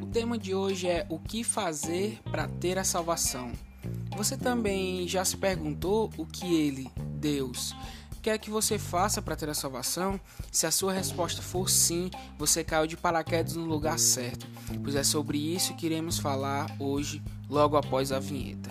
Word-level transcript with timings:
O 0.00 0.06
tema 0.12 0.38
de 0.38 0.54
hoje 0.54 0.88
é 0.88 1.06
o 1.08 1.18
que 1.18 1.42
fazer 1.42 2.20
para 2.30 2.46
ter 2.46 2.78
a 2.78 2.84
salvação. 2.84 3.52
Você 4.16 4.36
também 4.36 5.08
já 5.08 5.24
se 5.24 5.36
perguntou 5.36 6.10
o 6.16 6.24
que 6.24 6.54
ele, 6.54 6.90
Deus, 7.14 7.74
quer 8.22 8.38
que 8.38 8.50
você 8.50 8.78
faça 8.78 9.20
para 9.20 9.34
ter 9.34 9.48
a 9.48 9.54
salvação? 9.54 10.20
Se 10.50 10.66
a 10.66 10.70
sua 10.70 10.92
resposta 10.92 11.42
for 11.42 11.68
sim, 11.68 12.10
você 12.38 12.62
caiu 12.62 12.86
de 12.86 12.96
paraquedas 12.96 13.56
no 13.56 13.64
lugar 13.64 13.98
certo, 13.98 14.46
pois 14.82 14.94
é 14.94 15.02
sobre 15.02 15.38
isso 15.38 15.74
que 15.74 15.86
iremos 15.86 16.18
falar 16.18 16.66
hoje, 16.78 17.20
logo 17.48 17.76
após 17.76 18.12
a 18.12 18.20
vinheta. 18.20 18.70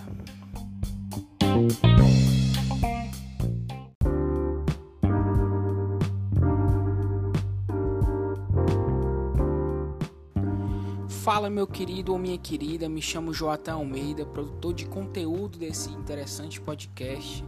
Fala 11.21 11.51
meu 11.51 11.67
querido 11.67 12.13
ou 12.13 12.17
minha 12.17 12.35
querida, 12.35 12.89
me 12.89 12.99
chamo 12.99 13.31
Joatan 13.31 13.73
Almeida, 13.73 14.25
produtor 14.25 14.73
de 14.73 14.87
conteúdo 14.87 15.55
desse 15.55 15.91
interessante 15.91 16.59
podcast. 16.59 17.45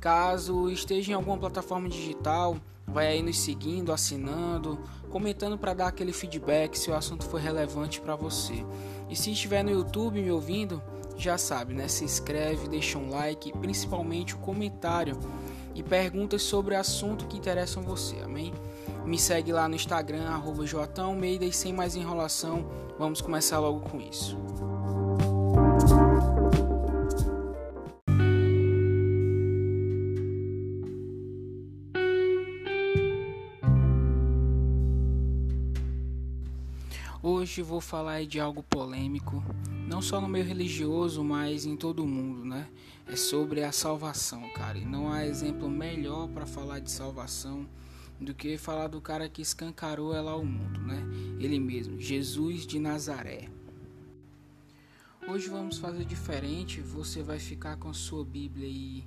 Caso 0.00 0.68
esteja 0.68 1.12
em 1.12 1.14
alguma 1.14 1.38
plataforma 1.38 1.88
digital, 1.88 2.56
vai 2.84 3.06
aí 3.06 3.22
nos 3.22 3.38
seguindo, 3.38 3.92
assinando, 3.92 4.80
comentando 5.08 5.56
para 5.56 5.72
dar 5.72 5.86
aquele 5.86 6.12
feedback 6.12 6.76
se 6.76 6.90
o 6.90 6.96
assunto 6.96 7.24
for 7.24 7.40
relevante 7.40 8.00
para 8.00 8.16
você. 8.16 8.66
E 9.08 9.14
se 9.14 9.30
estiver 9.30 9.62
no 9.62 9.70
YouTube 9.70 10.20
me 10.20 10.32
ouvindo, 10.32 10.82
já 11.16 11.38
sabe, 11.38 11.74
né? 11.74 11.86
Se 11.86 12.02
inscreve, 12.02 12.66
deixa 12.66 12.98
um 12.98 13.10
like, 13.10 13.52
principalmente 13.58 14.34
um 14.34 14.40
comentário 14.40 15.16
e 15.76 15.82
perguntas 15.82 16.42
sobre 16.42 16.74
assunto 16.74 17.26
que 17.26 17.36
interessam 17.36 17.84
você, 17.84 18.16
amém? 18.16 18.52
Me 19.06 19.16
segue 19.16 19.52
lá 19.52 19.68
no 19.68 19.76
Instagram, 19.76 20.24
arroba 20.28 20.64
Almeida 20.98 21.44
e 21.44 21.52
sem 21.52 21.72
mais 21.72 21.94
enrolação, 21.94 22.68
vamos 22.98 23.20
começar 23.20 23.60
logo 23.60 23.78
com 23.88 24.00
isso. 24.00 24.36
Hoje 37.22 37.62
vou 37.62 37.80
falar 37.80 38.26
de 38.26 38.40
algo 38.40 38.64
polêmico, 38.64 39.40
não 39.88 40.02
só 40.02 40.20
no 40.20 40.26
meio 40.26 40.44
religioso, 40.44 41.22
mas 41.22 41.64
em 41.64 41.76
todo 41.76 42.02
o 42.02 42.08
mundo, 42.08 42.44
né? 42.44 42.66
É 43.06 43.14
sobre 43.14 43.62
a 43.62 43.70
salvação, 43.70 44.48
cara. 44.50 44.76
E 44.78 44.84
não 44.84 45.12
há 45.12 45.24
exemplo 45.24 45.70
melhor 45.70 46.26
para 46.26 46.44
falar 46.44 46.80
de 46.80 46.90
salvação 46.90 47.68
do 48.20 48.34
que 48.34 48.56
falar 48.56 48.88
do 48.88 49.00
cara 49.00 49.28
que 49.28 49.42
escancarou 49.42 50.14
ela 50.14 50.32
ao 50.32 50.44
mundo, 50.44 50.80
né? 50.80 51.02
Ele 51.38 51.58
mesmo, 51.58 52.00
Jesus 52.00 52.66
de 52.66 52.78
Nazaré. 52.78 53.48
Hoje 55.28 55.48
vamos 55.48 55.78
fazer 55.78 56.04
diferente, 56.04 56.80
você 56.80 57.22
vai 57.22 57.38
ficar 57.38 57.76
com 57.76 57.88
a 57.88 57.94
sua 57.94 58.24
Bíblia 58.24 58.66
aí 58.66 59.04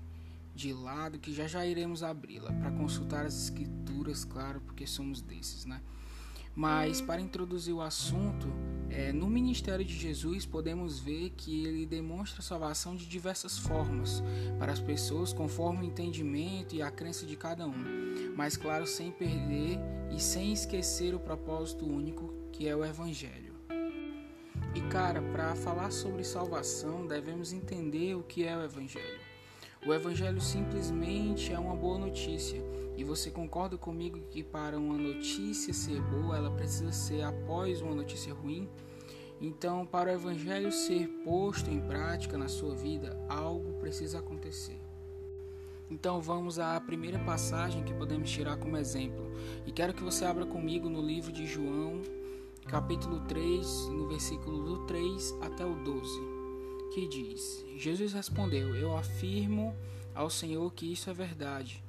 de 0.53 0.73
lado 0.73 1.17
que 1.17 1.33
já 1.33 1.47
já 1.47 1.65
iremos 1.65 2.03
abri-la 2.03 2.51
para 2.51 2.71
consultar 2.71 3.25
as 3.25 3.43
escrituras, 3.43 4.25
claro, 4.25 4.59
porque 4.59 4.85
somos 4.85 5.21
desses, 5.21 5.65
né? 5.65 5.81
Mas 6.53 6.99
para 6.99 7.21
introduzir 7.21 7.73
o 7.73 7.81
assunto, 7.81 8.47
é, 8.91 9.11
no 9.11 9.27
ministério 9.27 9.85
de 9.85 9.93
Jesus 9.93 10.45
podemos 10.45 10.99
ver 10.99 11.31
que 11.31 11.65
ele 11.65 11.85
demonstra 11.85 12.41
salvação 12.41 12.95
de 12.95 13.05
diversas 13.05 13.57
formas 13.57 14.23
para 14.57 14.71
as 14.71 14.79
pessoas 14.79 15.31
conforme 15.31 15.81
o 15.81 15.85
entendimento 15.85 16.75
e 16.75 16.81
a 16.81 16.89
crença 16.89 17.25
de 17.25 17.35
cada 17.35 17.67
um, 17.67 18.33
mas 18.35 18.57
claro, 18.57 18.87
sem 18.87 19.11
perder 19.11 19.77
e 20.15 20.19
sem 20.19 20.51
esquecer 20.51 21.13
o 21.13 21.19
propósito 21.19 21.85
único 21.85 22.33
que 22.51 22.67
é 22.67 22.75
o 22.75 22.83
Evangelho. 22.83 23.53
E 24.75 24.81
cara, 24.81 25.21
para 25.21 25.55
falar 25.55 25.91
sobre 25.91 26.23
salvação, 26.23 27.07
devemos 27.07 27.53
entender 27.53 28.15
o 28.15 28.23
que 28.23 28.43
é 28.43 28.55
o 28.55 28.63
Evangelho. 28.63 29.19
O 29.85 29.93
Evangelho 29.93 30.41
simplesmente 30.41 31.53
é 31.53 31.59
uma 31.59 31.75
boa 31.75 31.97
notícia. 31.97 32.61
E 32.99 33.03
você 33.05 33.31
concorda 33.31 33.77
comigo 33.77 34.19
que 34.29 34.43
para 34.43 34.77
uma 34.77 34.97
notícia 34.97 35.73
ser 35.73 36.01
boa, 36.01 36.35
ela 36.35 36.51
precisa 36.51 36.91
ser 36.91 37.21
após 37.21 37.81
uma 37.81 37.95
notícia 37.95 38.33
ruim? 38.33 38.67
Então, 39.39 39.85
para 39.85 40.09
o 40.09 40.13
Evangelho 40.13 40.69
ser 40.69 41.07
posto 41.23 41.71
em 41.71 41.79
prática 41.79 42.37
na 42.37 42.49
sua 42.49 42.75
vida, 42.75 43.17
algo 43.29 43.79
precisa 43.79 44.19
acontecer. 44.19 44.77
Então 45.89 46.19
vamos 46.19 46.59
à 46.59 46.77
primeira 46.81 47.17
passagem 47.19 47.85
que 47.85 47.93
podemos 47.93 48.29
tirar 48.29 48.57
como 48.57 48.75
exemplo. 48.75 49.31
E 49.65 49.71
quero 49.71 49.93
que 49.93 50.03
você 50.03 50.25
abra 50.25 50.45
comigo 50.45 50.89
no 50.89 51.01
livro 51.01 51.31
de 51.31 51.47
João, 51.47 52.01
capítulo 52.67 53.21
3, 53.21 53.87
no 53.91 54.09
versículo 54.09 54.61
do 54.61 54.85
3 54.87 55.35
até 55.39 55.65
o 55.65 55.73
12 55.73 56.39
que 56.93 57.07
diz: 57.07 57.63
Jesus 57.77 58.11
respondeu: 58.11 58.75
Eu 58.75 58.97
afirmo 58.97 59.73
ao 60.13 60.29
Senhor 60.29 60.73
que 60.73 60.91
isso 60.91 61.09
é 61.09 61.13
verdade. 61.13 61.81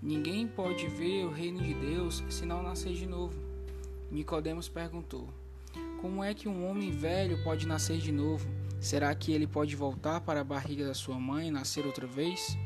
Ninguém 0.00 0.46
pode 0.46 0.86
ver 0.86 1.24
o 1.24 1.30
reino 1.30 1.60
de 1.60 1.74
Deus 1.74 2.22
se 2.28 2.46
não 2.46 2.62
nascer 2.62 2.92
de 2.92 3.04
novo. 3.04 3.36
Nicodemos 4.10 4.68
perguntou: 4.68 5.28
Como 6.00 6.22
é 6.22 6.32
que 6.32 6.48
um 6.48 6.68
homem 6.68 6.92
velho 6.92 7.42
pode 7.42 7.66
nascer 7.66 7.98
de 7.98 8.12
novo? 8.12 8.48
Será 8.80 9.12
que 9.12 9.32
ele 9.32 9.46
pode 9.46 9.74
voltar 9.74 10.20
para 10.20 10.40
a 10.40 10.44
barriga 10.44 10.86
da 10.86 10.94
sua 10.94 11.18
mãe 11.18 11.48
e 11.48 11.50
nascer 11.50 11.84
outra 11.84 12.06
vez? 12.06 12.56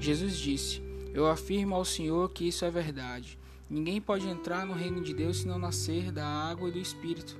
Jesus 0.00 0.36
disse: 0.36 0.82
Eu 1.14 1.28
afirmo 1.28 1.76
ao 1.76 1.84
Senhor 1.84 2.28
que 2.30 2.48
isso 2.48 2.64
é 2.64 2.70
verdade. 2.70 3.38
Ninguém 3.70 4.00
pode 4.00 4.26
entrar 4.28 4.66
no 4.66 4.74
reino 4.74 5.00
de 5.00 5.14
Deus 5.14 5.38
se 5.38 5.46
não 5.46 5.58
nascer 5.58 6.10
da 6.10 6.26
água 6.26 6.68
e 6.68 6.72
do 6.72 6.78
Espírito. 6.80 7.38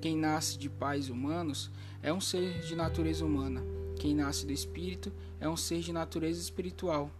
Quem 0.00 0.16
nasce 0.16 0.58
de 0.58 0.68
pais 0.68 1.08
humanos 1.08 1.70
é 2.02 2.12
um 2.12 2.20
ser 2.20 2.60
de 2.62 2.74
natureza 2.74 3.24
humana. 3.24 3.62
Quem 4.00 4.14
nasce 4.14 4.46
do 4.46 4.52
espírito 4.52 5.12
é 5.38 5.46
um 5.46 5.58
ser 5.58 5.80
de 5.80 5.92
natureza 5.92 6.40
espiritual. 6.40 7.10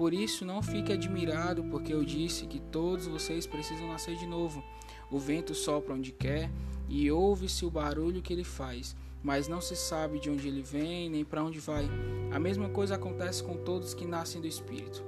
Por 0.00 0.14
isso, 0.14 0.46
não 0.46 0.62
fique 0.62 0.94
admirado, 0.94 1.62
porque 1.64 1.92
eu 1.92 2.02
disse 2.02 2.46
que 2.46 2.58
todos 2.58 3.06
vocês 3.06 3.46
precisam 3.46 3.86
nascer 3.86 4.16
de 4.16 4.26
novo. 4.26 4.64
O 5.10 5.18
vento 5.18 5.54
sopra 5.54 5.92
onde 5.92 6.10
quer 6.10 6.50
e 6.88 7.10
ouve-se 7.10 7.66
o 7.66 7.70
barulho 7.70 8.22
que 8.22 8.32
ele 8.32 8.42
faz, 8.42 8.96
mas 9.22 9.46
não 9.46 9.60
se 9.60 9.76
sabe 9.76 10.18
de 10.18 10.30
onde 10.30 10.48
ele 10.48 10.62
vem 10.62 11.10
nem 11.10 11.22
para 11.22 11.44
onde 11.44 11.60
vai. 11.60 11.86
A 12.32 12.38
mesma 12.38 12.70
coisa 12.70 12.94
acontece 12.94 13.44
com 13.44 13.58
todos 13.58 13.92
que 13.92 14.06
nascem 14.06 14.40
do 14.40 14.46
espírito. 14.46 15.04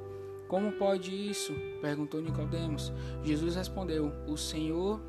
Como 0.47 0.73
pode 0.73 1.11
isso? 1.11 1.55
perguntou 1.81 2.21
Nicodemos. 2.21 2.93
Jesus 3.25 3.55
respondeu: 3.57 4.13
O 4.29 4.37
Senhor 4.37 5.01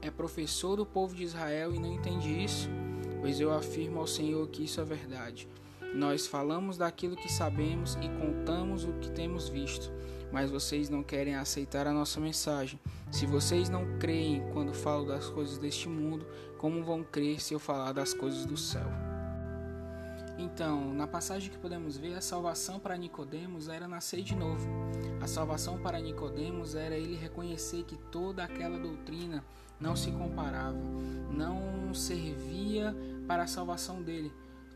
é 0.00 0.10
professor 0.10 0.76
do 0.76 0.86
povo 0.86 1.14
de 1.14 1.24
Israel 1.24 1.74
e 1.74 1.78
não 1.78 1.92
entende 1.92 2.42
isso? 2.42 2.70
Pois 3.20 3.38
eu 3.38 3.52
afirmo 3.52 4.00
ao 4.00 4.06
Senhor 4.06 4.48
que 4.48 4.64
isso 4.64 4.80
é 4.80 4.84
verdade. 4.84 5.46
Nós 5.94 6.26
falamos 6.26 6.76
daquilo 6.76 7.14
que 7.14 7.30
sabemos 7.30 7.94
e 8.02 8.08
contamos 8.18 8.84
o 8.84 8.92
que 8.94 9.12
temos 9.12 9.48
visto, 9.48 9.92
mas 10.32 10.50
vocês 10.50 10.90
não 10.90 11.04
querem 11.04 11.36
aceitar 11.36 11.86
a 11.86 11.92
nossa 11.92 12.20
mensagem. 12.20 12.80
Se 13.12 13.26
vocês 13.26 13.68
não 13.68 13.96
creem 14.00 14.42
quando 14.52 14.74
falo 14.74 15.06
das 15.06 15.30
coisas 15.30 15.56
deste 15.56 15.88
mundo, 15.88 16.26
como 16.58 16.82
vão 16.82 17.04
crer 17.04 17.40
se 17.40 17.54
eu 17.54 17.60
falar 17.60 17.92
das 17.92 18.12
coisas 18.12 18.44
do 18.44 18.56
céu? 18.56 18.88
Então, 20.36 20.92
na 20.92 21.06
passagem 21.06 21.48
que 21.48 21.58
podemos 21.58 21.96
ver, 21.96 22.14
a 22.14 22.20
salvação 22.20 22.80
para 22.80 22.96
Nicodemos 22.96 23.68
era 23.68 23.86
nascer 23.86 24.22
de 24.22 24.34
novo. 24.34 24.68
A 25.20 25.28
salvação 25.28 25.78
para 25.78 26.00
Nicodemos 26.00 26.74
era 26.74 26.96
ele 26.96 27.14
reconhecer 27.14 27.84
que 27.84 27.96
toda 27.96 28.42
aquela 28.42 28.78
doutrina 28.80 29.44
não 29.78 29.94
se 29.94 30.10
comparava, 30.10 30.76
não 31.30 31.94
servia 31.94 32.96
para 33.28 33.44
a 33.44 33.46
salvação 33.46 34.02
dele. 34.02 34.32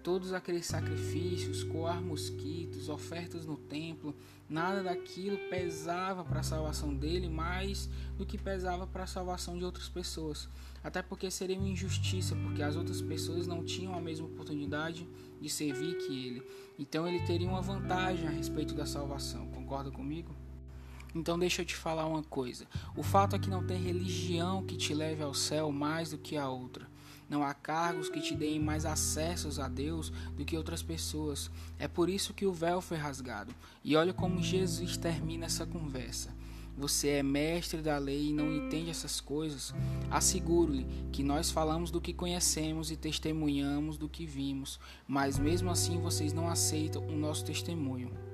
Todos 0.08 0.32
aqueles 0.32 0.64
sacrifícios, 0.64 1.62
coar 1.62 2.00
mosquitos, 2.00 2.88
ofertas 2.88 3.44
no 3.44 3.58
templo, 3.58 4.16
nada 4.48 4.82
daquilo 4.82 5.36
pesava 5.50 6.24
para 6.24 6.40
a 6.40 6.42
salvação 6.42 6.94
dele 6.94 7.28
mais 7.28 7.90
do 8.16 8.24
que 8.24 8.38
pesava 8.38 8.86
para 8.86 9.02
a 9.02 9.06
salvação 9.06 9.58
de 9.58 9.66
outras 9.66 9.86
pessoas. 9.86 10.48
Até 10.82 11.02
porque 11.02 11.30
seria 11.30 11.58
uma 11.58 11.68
injustiça, 11.68 12.34
porque 12.36 12.62
as 12.62 12.74
outras 12.74 13.02
pessoas 13.02 13.46
não 13.46 13.62
tinham 13.62 13.92
a 13.92 14.00
mesma 14.00 14.26
oportunidade 14.26 15.06
de 15.38 15.50
servir 15.50 15.98
que 15.98 16.26
ele. 16.26 16.42
Então 16.78 17.06
ele 17.06 17.20
teria 17.26 17.46
uma 17.46 17.60
vantagem 17.60 18.26
a 18.26 18.30
respeito 18.30 18.72
da 18.74 18.86
salvação. 18.86 19.48
Concorda 19.48 19.90
comigo? 19.90 20.34
Então 21.14 21.38
deixa 21.38 21.60
eu 21.60 21.66
te 21.66 21.76
falar 21.76 22.06
uma 22.06 22.22
coisa. 22.22 22.66
O 22.96 23.02
fato 23.02 23.36
é 23.36 23.38
que 23.38 23.50
não 23.50 23.62
tem 23.62 23.78
religião 23.78 24.64
que 24.64 24.78
te 24.78 24.94
leve 24.94 25.22
ao 25.22 25.34
céu 25.34 25.70
mais 25.70 26.12
do 26.12 26.16
que 26.16 26.34
a 26.34 26.48
outra. 26.48 26.87
Não 27.28 27.42
há 27.42 27.52
cargos 27.52 28.08
que 28.08 28.20
te 28.20 28.34
deem 28.34 28.58
mais 28.58 28.86
acessos 28.86 29.58
a 29.58 29.68
Deus 29.68 30.10
do 30.36 30.44
que 30.44 30.56
outras 30.56 30.82
pessoas. 30.82 31.50
É 31.78 31.86
por 31.86 32.08
isso 32.08 32.32
que 32.32 32.46
o 32.46 32.52
véu 32.52 32.80
foi 32.80 32.96
rasgado. 32.96 33.54
E 33.84 33.96
olha 33.96 34.14
como 34.14 34.42
Jesus 34.42 34.96
termina 34.96 35.46
essa 35.46 35.66
conversa. 35.66 36.34
Você 36.78 37.08
é 37.08 37.22
mestre 37.24 37.82
da 37.82 37.98
lei 37.98 38.28
e 38.28 38.32
não 38.32 38.52
entende 38.54 38.88
essas 38.88 39.20
coisas? 39.20 39.74
Asseguro-lhe 40.08 40.86
que 41.10 41.24
nós 41.24 41.50
falamos 41.50 41.90
do 41.90 42.00
que 42.00 42.14
conhecemos 42.14 42.92
e 42.92 42.96
testemunhamos 42.96 43.98
do 43.98 44.08
que 44.08 44.24
vimos, 44.24 44.78
mas 45.06 45.38
mesmo 45.38 45.70
assim 45.70 46.00
vocês 46.00 46.32
não 46.32 46.48
aceitam 46.48 47.04
o 47.04 47.16
nosso 47.16 47.44
testemunho. 47.44 48.27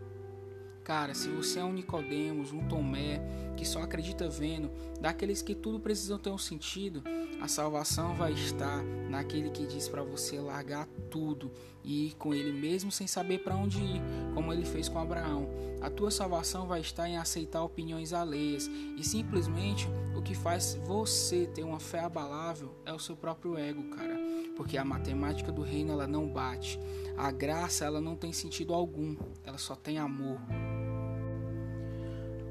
Cara, 0.85 1.15
se 1.15 1.31
você 1.31 1.61
é 1.61 1.65
um 1.65 1.73
Nicodemos, 1.73 2.53
um 2.53 2.69
Tomé, 2.69 3.19
que 3.57 3.65
só 3.65 3.81
acredita 3.81 4.29
vendo, 4.29 4.71
daqueles 5.01 5.41
que 5.41 5.55
tudo 5.55 5.81
precisam 5.81 6.19
ter 6.19 6.29
um 6.29 6.37
sentido, 6.37 7.03
a 7.41 7.49
salvação 7.49 8.15
vai 8.15 8.33
estar 8.33 8.85
naquele 9.09 9.49
que 9.49 9.67
diz 9.67 9.89
para 9.89 10.03
você 10.03 10.39
largar 10.39 10.87
tudo 11.11 11.51
e 11.83 12.09
ir 12.09 12.15
com 12.17 12.35
ele 12.35 12.53
mesmo 12.53 12.93
sem 12.93 13.07
saber 13.07 13.39
para 13.39 13.57
onde 13.57 13.79
ir, 13.79 14.03
como 14.35 14.53
ele 14.53 14.67
fez 14.67 14.87
com 14.87 14.99
Abraão. 14.99 15.49
A 15.81 15.89
tua 15.89 16.11
salvação 16.11 16.67
vai 16.67 16.81
estar 16.81 17.09
em 17.09 17.17
aceitar 17.17 17.63
opiniões 17.63 18.13
alheias 18.13 18.67
e 18.67 19.03
simplesmente 19.03 19.89
o 20.15 20.21
que 20.21 20.35
faz 20.35 20.79
você 20.85 21.47
ter 21.47 21.65
uma 21.65 21.81
fé 21.81 22.01
abalável 22.01 22.75
é 22.85 22.93
o 22.93 22.99
seu 22.99 23.17
próprio 23.17 23.57
ego, 23.57 23.85
cara. 23.85 24.19
Porque 24.55 24.77
a 24.77 24.85
matemática 24.85 25.51
do 25.51 25.63
reino 25.63 25.93
ela 25.93 26.07
não 26.07 26.29
bate. 26.29 26.79
A 27.17 27.31
graça 27.31 27.85
ela 27.85 28.01
não 28.01 28.17
tem 28.17 28.33
sentido 28.33 28.73
algum, 28.73 29.17
ela 29.45 29.59
só 29.59 29.75
tem 29.75 29.99
amor. 29.99 30.39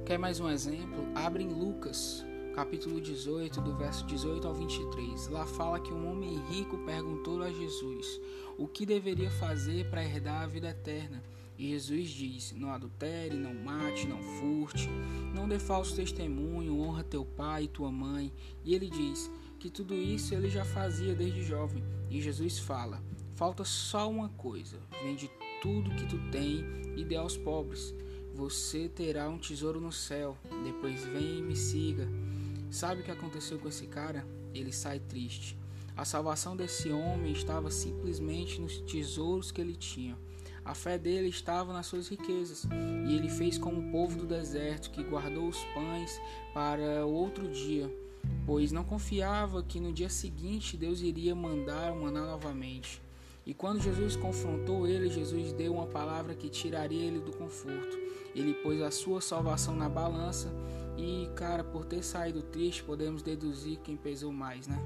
Quer 0.05 0.19
mais 0.19 0.38
um 0.41 0.50
exemplo? 0.50 1.07
Abre 1.15 1.45
em 1.45 1.47
Lucas, 1.47 2.25
capítulo 2.53 3.00
18, 3.00 3.61
do 3.61 3.73
verso 3.73 4.05
18 4.05 4.45
ao 4.45 4.53
23. 4.53 5.29
Lá 5.29 5.45
fala 5.45 5.79
que 5.79 5.94
um 5.94 6.11
homem 6.11 6.38
rico 6.50 6.77
perguntou 6.79 7.41
a 7.41 7.50
Jesus 7.50 8.19
o 8.57 8.67
que 8.67 8.85
deveria 8.85 9.31
fazer 9.31 9.89
para 9.89 10.03
herdar 10.03 10.41
a 10.41 10.47
vida 10.47 10.67
eterna. 10.71 11.23
E 11.57 11.69
Jesus 11.69 12.09
disse: 12.09 12.53
Não 12.53 12.73
adultere, 12.73 13.38
não 13.38 13.53
mate, 13.53 14.05
não 14.05 14.21
furte, 14.21 14.89
não 15.33 15.47
dê 15.47 15.57
falso 15.57 15.95
testemunho, 15.95 16.81
honra 16.81 17.05
teu 17.05 17.23
pai 17.23 17.63
e 17.63 17.69
tua 17.69 17.89
mãe. 17.89 18.33
E 18.65 18.75
ele 18.75 18.89
diz 18.89 19.31
que 19.57 19.69
tudo 19.69 19.95
isso 19.95 20.35
ele 20.35 20.50
já 20.50 20.65
fazia 20.65 21.15
desde 21.15 21.44
jovem. 21.44 21.81
E 22.09 22.19
Jesus 22.19 22.59
fala: 22.59 23.01
Falta 23.35 23.63
só 23.63 24.09
uma 24.09 24.27
coisa: 24.27 24.81
vende 25.01 25.31
tudo 25.61 25.95
que 25.95 26.05
tu 26.07 26.17
tem 26.29 26.65
e 26.97 27.05
dê 27.05 27.15
aos 27.15 27.38
pobres 27.38 27.95
você 28.33 28.89
terá 28.89 29.30
um 29.30 29.38
tesouro 29.38 29.80
no 29.80 29.91
céu. 29.91 30.38
Depois 30.63 31.03
vem 31.06 31.39
e 31.39 31.41
me 31.41 31.56
siga. 31.56 32.07
Sabe 32.71 33.01
o 33.01 33.03
que 33.03 33.12
aconteceu 33.12 33.59
com 33.59 33.68
esse 33.68 33.85
cara? 33.85 34.25
Ele 34.53 34.71
sai 34.71 35.00
triste. 35.00 35.57
A 35.95 36.03
salvação 36.03 36.57
desse 36.57 36.89
homem 36.89 37.31
estava 37.31 37.69
simplesmente 37.69 38.59
nos 38.59 38.80
tesouros 38.80 39.51
que 39.51 39.62
ele 39.62 39.75
tinha. 39.75 40.18
A 40.65 40.74
fé 40.74 40.97
dele 40.97 41.27
estava 41.27 41.74
nas 41.74 41.85
suas 41.85 42.07
riquezas, 42.07 42.65
e 43.06 43.15
ele 43.15 43.30
fez 43.30 43.57
como 43.57 43.81
o 43.81 43.91
povo 43.91 44.18
do 44.18 44.25
deserto, 44.25 44.91
que 44.91 45.03
guardou 45.03 45.47
os 45.50 45.62
pães 45.65 46.19
para 46.53 47.06
outro 47.06 47.50
dia, 47.50 47.94
pois 48.45 48.71
não 48.71 48.83
confiava 48.83 49.62
que 49.62 49.79
no 49.79 49.91
dia 49.91 50.09
seguinte 50.09 50.77
Deus 50.77 51.01
iria 51.01 51.36
mandar 51.36 51.91
o 51.91 52.01
maná 52.01 52.25
novamente. 52.25 53.01
E 53.45 53.53
quando 53.53 53.81
Jesus 53.81 54.15
confrontou 54.15 54.87
ele, 54.87 55.09
Jesus 55.09 55.51
deu 55.51 55.73
uma 55.73 55.87
palavra 55.87 56.33
que 56.33 56.49
tiraria 56.49 57.03
ele 57.03 57.19
do 57.19 57.33
conforto. 57.33 57.97
Ele 58.33 58.53
pôs 58.53 58.81
a 58.81 58.89
sua 58.89 59.21
salvação 59.21 59.75
na 59.75 59.89
balança 59.89 60.49
e, 60.97 61.29
cara, 61.35 61.63
por 61.63 61.85
ter 61.85 62.03
saído 62.03 62.41
triste, 62.41 62.83
podemos 62.83 63.21
deduzir 63.21 63.79
quem 63.83 63.97
pesou 63.97 64.31
mais, 64.31 64.67
né? 64.67 64.79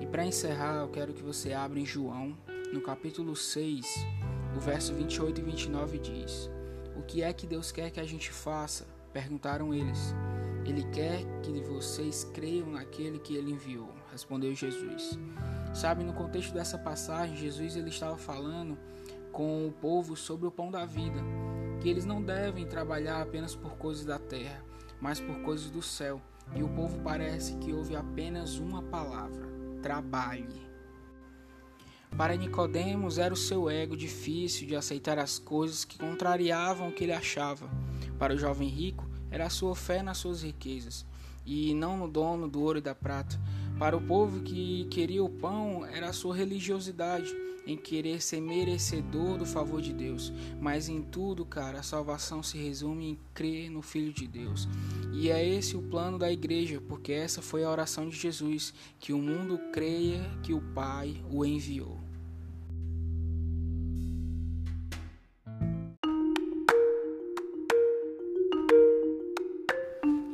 E 0.00 0.06
para 0.06 0.24
encerrar, 0.24 0.82
eu 0.82 0.88
quero 0.88 1.12
que 1.12 1.22
você 1.22 1.52
abra 1.52 1.78
em 1.78 1.84
João, 1.84 2.36
no 2.72 2.80
capítulo 2.80 3.34
6, 3.34 3.86
o 4.56 4.60
verso 4.60 4.94
28 4.94 5.40
e 5.40 5.44
29 5.44 5.98
diz: 5.98 6.50
O 6.96 7.02
que 7.02 7.22
é 7.22 7.32
que 7.32 7.46
Deus 7.46 7.72
quer 7.72 7.90
que 7.90 8.00
a 8.00 8.06
gente 8.06 8.30
faça? 8.30 8.86
Perguntaram 9.12 9.74
eles. 9.74 10.14
Ele 10.64 10.84
quer 10.92 11.24
que 11.42 11.60
vocês 11.60 12.24
creiam 12.32 12.70
naquele 12.70 13.18
que 13.18 13.34
ele 13.34 13.50
enviou, 13.50 13.92
respondeu 14.12 14.54
Jesus. 14.54 15.18
Sabe, 15.72 16.04
no 16.04 16.12
contexto 16.12 16.52
dessa 16.52 16.76
passagem, 16.76 17.36
Jesus 17.36 17.76
ele 17.76 17.90
estava 17.90 18.16
falando 18.16 18.76
com 19.32 19.66
o 19.66 19.72
povo 19.72 20.16
sobre 20.16 20.46
o 20.46 20.50
pão 20.50 20.70
da 20.70 20.84
vida 20.84 21.20
que 21.80 21.88
eles 21.88 22.04
não 22.04 22.22
devem 22.22 22.66
trabalhar 22.66 23.22
apenas 23.22 23.56
por 23.56 23.76
coisas 23.76 24.04
da 24.04 24.18
terra, 24.18 24.62
mas 25.00 25.18
por 25.18 25.40
coisas 25.40 25.70
do 25.70 25.80
céu. 25.80 26.20
E 26.54 26.62
o 26.62 26.68
povo 26.68 27.00
parece 27.02 27.56
que 27.56 27.72
ouve 27.72 27.96
apenas 27.96 28.58
uma 28.58 28.82
palavra: 28.82 29.48
trabalhe. 29.82 30.68
Para 32.16 32.36
Nicodemos 32.36 33.18
era 33.18 33.32
o 33.32 33.36
seu 33.36 33.70
ego 33.70 33.96
difícil 33.96 34.66
de 34.66 34.76
aceitar 34.76 35.18
as 35.18 35.38
coisas 35.38 35.84
que 35.84 35.96
contrariavam 35.96 36.88
o 36.88 36.92
que 36.92 37.04
ele 37.04 37.12
achava. 37.12 37.70
Para 38.18 38.34
o 38.34 38.38
jovem 38.38 38.68
rico 38.68 39.08
era 39.30 39.46
a 39.46 39.50
sua 39.50 39.76
fé 39.76 40.02
nas 40.02 40.18
suas 40.18 40.42
riquezas 40.42 41.06
e 41.46 41.72
não 41.72 41.96
no 41.96 42.08
dono 42.08 42.48
do 42.48 42.60
ouro 42.60 42.78
e 42.78 42.82
da 42.82 42.94
prata. 42.94 43.40
Para 43.80 43.96
o 43.96 44.00
povo 44.02 44.42
que 44.42 44.84
queria 44.90 45.24
o 45.24 45.30
pão 45.30 45.86
era 45.86 46.10
a 46.10 46.12
sua 46.12 46.36
religiosidade 46.36 47.34
em 47.66 47.78
querer 47.78 48.20
ser 48.20 48.38
merecedor 48.38 49.38
do 49.38 49.46
favor 49.46 49.80
de 49.80 49.90
Deus, 49.90 50.30
mas 50.60 50.90
em 50.90 51.00
tudo, 51.00 51.46
cara, 51.46 51.80
a 51.80 51.82
salvação 51.82 52.42
se 52.42 52.58
resume 52.58 53.12
em 53.12 53.18
crer 53.32 53.70
no 53.70 53.80
Filho 53.80 54.12
de 54.12 54.26
Deus. 54.26 54.68
E 55.14 55.30
é 55.30 55.42
esse 55.42 55.78
o 55.78 55.82
plano 55.82 56.18
da 56.18 56.30
igreja, 56.30 56.78
porque 56.78 57.10
essa 57.10 57.40
foi 57.40 57.64
a 57.64 57.70
oração 57.70 58.06
de 58.06 58.16
Jesus, 58.16 58.74
que 58.98 59.14
o 59.14 59.18
mundo 59.18 59.58
creia 59.72 60.20
que 60.42 60.52
o 60.52 60.60
Pai 60.74 61.16
o 61.30 61.42
enviou. 61.42 61.99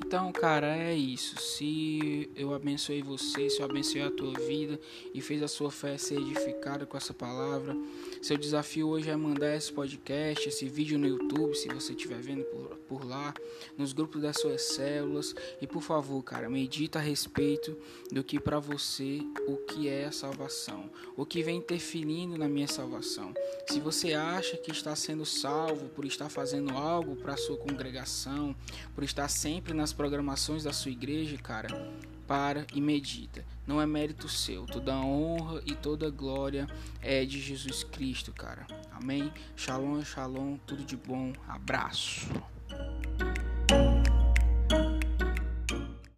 Então, 0.06 0.30
cara, 0.30 0.68
é 0.68 0.94
isso. 0.94 1.34
Se 1.40 2.30
eu 2.36 2.54
abençoei 2.54 3.02
você, 3.02 3.50
se 3.50 3.58
eu 3.58 3.64
abençoei 3.64 4.04
a 4.04 4.10
tua 4.10 4.34
vida 4.38 4.78
e 5.12 5.20
fez 5.20 5.42
a 5.42 5.48
sua 5.48 5.68
fé 5.68 5.98
ser 5.98 6.20
edificada 6.20 6.86
com 6.86 6.96
essa 6.96 7.12
palavra, 7.12 7.76
seu 8.22 8.36
desafio 8.38 8.86
hoje 8.86 9.10
é 9.10 9.16
mandar 9.16 9.56
esse 9.56 9.72
podcast, 9.72 10.48
esse 10.48 10.68
vídeo 10.68 10.96
no 10.96 11.08
YouTube, 11.08 11.56
se 11.56 11.66
você 11.66 11.92
estiver 11.92 12.20
vendo 12.20 12.44
por, 12.44 12.76
por 12.88 13.04
lá, 13.04 13.34
nos 13.76 13.92
grupos 13.92 14.22
das 14.22 14.38
suas 14.38 14.62
células. 14.62 15.34
E 15.60 15.66
por 15.66 15.82
favor, 15.82 16.22
cara, 16.22 16.48
medita 16.48 17.00
a 17.00 17.02
respeito 17.02 17.76
do 18.12 18.22
que 18.22 18.38
para 18.38 18.60
você 18.60 19.18
o 19.48 19.56
que 19.56 19.88
é 19.88 20.04
a 20.04 20.12
salvação, 20.12 20.88
o 21.16 21.26
que 21.26 21.42
vem 21.42 21.56
interferindo 21.56 22.38
na 22.38 22.48
minha 22.48 22.68
salvação. 22.68 23.34
Se 23.68 23.80
você 23.80 24.12
acha 24.12 24.56
que 24.56 24.70
está 24.70 24.94
sendo 24.94 25.26
salvo 25.26 25.88
por 25.88 26.04
estar 26.04 26.28
fazendo 26.28 26.76
algo 26.76 27.16
para 27.16 27.36
sua 27.36 27.56
congregação, 27.56 28.54
por 28.94 29.02
estar 29.02 29.26
sempre 29.26 29.74
nas 29.74 29.95
programações 29.96 30.62
da 30.64 30.72
sua 30.72 30.90
igreja, 30.90 31.36
cara, 31.38 31.68
para 32.26 32.66
e 32.74 32.80
medita. 32.80 33.44
Não 33.66 33.80
é 33.80 33.86
mérito 33.86 34.28
seu, 34.28 34.66
toda 34.66 34.94
a 34.94 35.00
honra 35.00 35.62
e 35.64 35.74
toda 35.74 36.06
a 36.06 36.10
glória 36.10 36.66
é 37.00 37.24
de 37.24 37.40
Jesus 37.40 37.82
Cristo, 37.84 38.32
cara. 38.32 38.66
Amém? 38.92 39.32
Shalom, 39.56 40.02
shalom, 40.02 40.56
tudo 40.66 40.84
de 40.84 40.96
bom. 40.96 41.32
Abraço. 41.48 42.28